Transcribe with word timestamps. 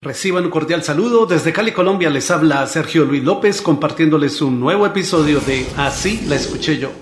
Reciban 0.00 0.44
un 0.44 0.50
cordial 0.50 0.84
saludo. 0.84 1.26
Desde 1.26 1.52
Cali, 1.52 1.72
Colombia, 1.72 2.08
les 2.08 2.30
habla 2.30 2.64
Sergio 2.68 3.04
Luis 3.04 3.24
López 3.24 3.60
compartiéndoles 3.60 4.40
un 4.40 4.60
nuevo 4.60 4.86
episodio 4.86 5.40
de 5.40 5.66
Así 5.76 6.24
la 6.28 6.36
escuché 6.36 6.78
yo. 6.78 6.92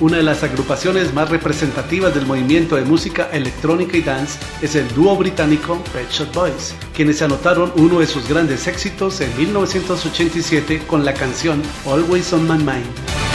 Una 0.00 0.16
de 0.16 0.22
las 0.22 0.42
agrupaciones 0.42 1.12
más 1.12 1.28
representativas 1.28 2.14
del 2.14 2.24
movimiento 2.24 2.76
de 2.76 2.84
música 2.84 3.28
electrónica 3.32 3.98
y 3.98 4.02
dance 4.02 4.38
es 4.62 4.76
el 4.76 4.88
dúo 4.94 5.14
británico 5.14 5.82
Pet 5.92 6.08
Shop 6.10 6.32
Boys, 6.32 6.74
quienes 6.94 7.20
anotaron 7.20 7.70
uno 7.76 8.00
de 8.00 8.06
sus 8.06 8.26
grandes 8.26 8.66
éxitos 8.66 9.20
en 9.20 9.36
1987 9.36 10.84
con 10.86 11.04
la 11.04 11.12
canción 11.12 11.62
Always 11.86 12.32
on 12.32 12.48
My 12.48 12.56
Mind. 12.56 13.25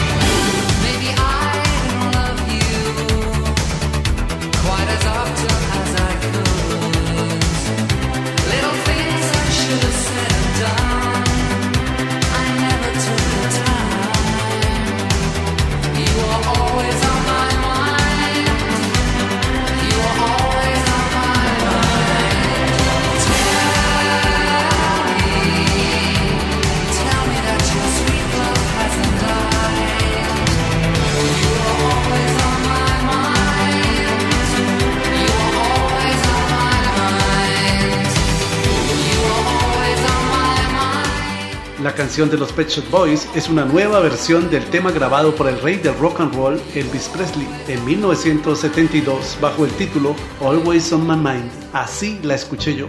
La 41.83 41.95
canción 41.95 42.29
de 42.29 42.37
los 42.37 42.53
Pet 42.53 42.69
Shop 42.69 42.87
Boys 42.91 43.27
es 43.33 43.49
una 43.49 43.65
nueva 43.65 44.01
versión 44.01 44.51
del 44.51 44.63
tema 44.65 44.91
grabado 44.91 45.33
por 45.33 45.47
el 45.47 45.59
rey 45.61 45.77
del 45.77 45.97
rock 45.97 46.19
and 46.19 46.35
roll 46.35 46.61
Elvis 46.75 47.09
Presley 47.09 47.47
en 47.67 47.83
1972 47.83 49.35
bajo 49.41 49.65
el 49.65 49.71
título 49.71 50.15
Always 50.41 50.93
on 50.93 51.07
My 51.07 51.15
Mind. 51.15 51.49
Así 51.73 52.19
la 52.21 52.35
escuché 52.35 52.75
yo. 52.75 52.87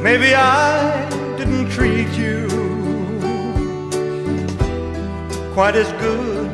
Maybe 0.00 0.36
I 0.36 1.04
didn't 1.36 1.68
treat 1.70 2.06
you 2.16 2.46
quite 5.52 5.76
as 5.76 5.92
good 5.94 6.48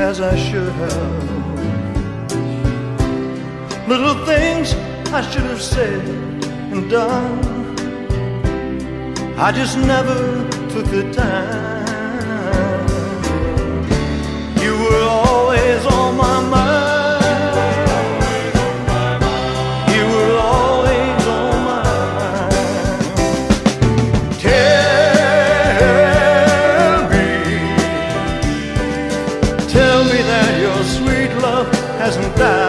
as 0.00 0.20
I 0.20 0.36
should 0.36 0.72
have. 0.72 1.24
Little 3.86 4.16
things 4.26 4.74
I 5.12 5.22
should 5.30 5.46
have 5.46 5.62
said 5.62 6.02
and 6.72 6.90
done. 6.90 7.38
I 9.38 9.52
just 9.52 9.78
never 9.78 10.53
took 10.74 10.86
the 10.86 11.04
time. 11.12 12.88
You 14.60 14.72
were 14.76 15.04
always 15.08 15.86
on 15.86 16.16
my 16.16 16.40
mind. 16.54 17.24
You 19.94 20.04
were 20.14 20.36
always 20.36 21.26
on 21.40 21.56
my 21.70 21.82
mind. 22.18 22.52
Tell 24.40 24.64
me, 27.12 27.26
tell 29.68 30.00
me 30.10 30.18
that 30.32 30.52
your 30.60 30.80
sweet 30.96 31.32
love 31.40 31.68
hasn't 32.00 32.34
died. 32.36 32.63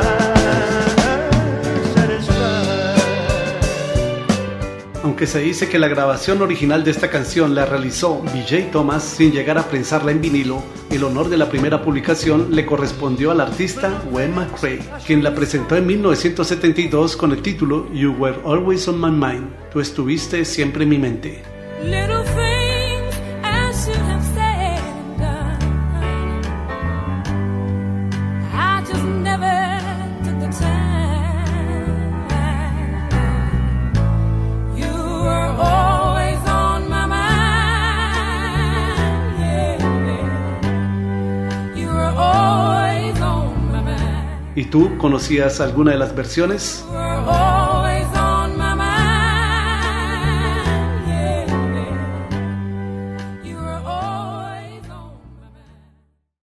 Aunque 5.16 5.28
se 5.28 5.40
dice 5.40 5.70
que 5.70 5.80
la 5.80 5.88
grabación 5.88 6.42
original 6.42 6.84
de 6.84 6.92
esta 6.92 7.10
canción 7.10 7.56
la 7.56 7.66
realizó 7.66 8.22
BJ 8.22 8.70
Thomas 8.70 9.02
sin 9.02 9.32
llegar 9.32 9.58
a 9.58 9.70
prensarla 9.70 10.12
en 10.12 10.20
vinilo, 10.20 10.62
el 10.92 11.06
honor 11.06 11.30
de 11.30 11.38
la 11.38 11.48
primera 11.48 11.82
publicación 11.82 12.54
le 12.54 12.66
correspondió 12.66 13.32
al 13.32 13.40
artista 13.40 14.04
Wayne 14.12 14.36
McCrae, 14.36 14.82
quien 15.08 15.24
la 15.24 15.34
presentó 15.34 15.78
en 15.78 15.88
1972 15.88 17.16
con 17.16 17.32
el 17.32 17.42
título 17.42 17.90
You 17.94 18.12
Were 18.20 18.40
Always 18.44 18.90
on 18.90 19.00
My 19.00 19.10
Mind, 19.10 19.48
tú 19.72 19.80
estuviste 19.80 20.44
siempre 20.44 20.84
en 20.84 20.90
mi 20.90 20.98
mente. 20.98 21.44
¿Y 44.56 44.66
tú 44.66 44.98
conocías 44.98 45.60
alguna 45.60 45.92
de 45.92 45.98
las 45.98 46.16
versiones? 46.16 46.86
Oh, 46.90 47.45